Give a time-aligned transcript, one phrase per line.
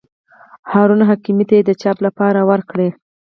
[0.71, 2.89] هارون حکیمي ته یې د چاپ لپاره ورکړي.